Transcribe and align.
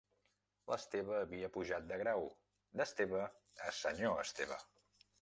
L'Esteve 0.71 1.17
havia 1.25 1.51
pujat 1.59 1.87
de 1.93 2.01
grau: 2.03 2.27
d'Esteve 2.81 3.23
a 3.71 3.73
senyor 3.85 4.23
Esteve. 4.29 4.63